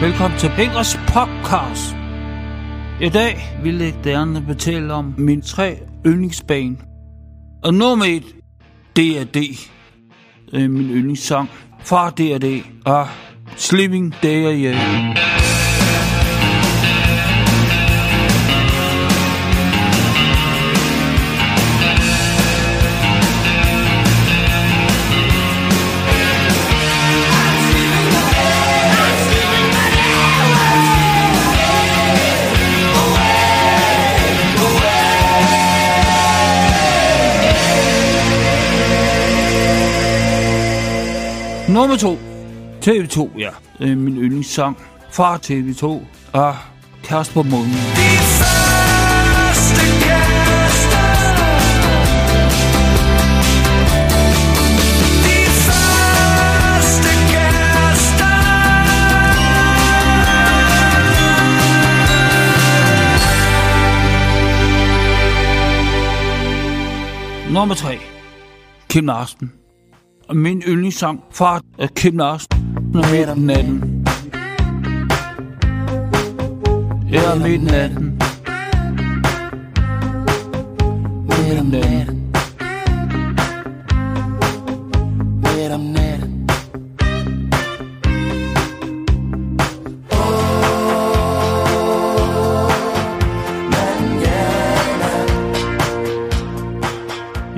[0.00, 1.96] Velkommen til Pengers podcast.
[3.00, 6.76] I dag vil jeg gerne fortælle om mine tre yndlingsbane.
[7.64, 8.22] Og nummer et,
[8.96, 9.34] D.A.D.
[9.34, 9.70] Det
[10.52, 11.48] er øh, min yndlingssang
[11.84, 12.62] fra D.A.D.
[12.86, 13.06] og
[13.56, 14.58] Sleeping Day og
[41.68, 42.18] Nummer to.
[42.80, 43.50] TV2, ja.
[43.80, 44.76] Er min yndlingssang
[45.10, 45.84] fra TV2
[46.32, 46.56] og
[47.04, 47.74] Kasper Månen.
[67.54, 67.98] Nummer 3.
[68.88, 69.57] Kim Larsen.
[70.32, 71.60] Min yndlingssang fra
[71.96, 72.48] Kim Larsen
[72.92, 74.04] midt om natten.
[77.12, 78.18] Ja, midt om natten.
[81.26, 82.32] Midt om natten.
[85.42, 86.48] midt om natten.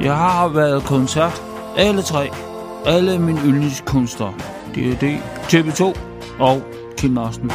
[0.02, 1.42] Jeg har været koncert.
[1.76, 2.49] Alle tre
[2.86, 4.34] alle mine yndlingskunstnere,
[4.74, 5.98] D&D, TV2
[6.38, 6.62] og
[6.96, 7.50] Kim Larsen.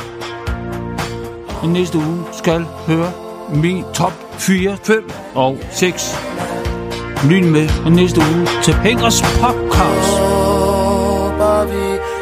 [1.64, 3.12] I næste uge skal høre
[3.54, 6.16] min top 4, 5 og 6.
[7.30, 10.20] Lyt med på næste uge til Pengers Podcast.
[10.20, 12.15] Håber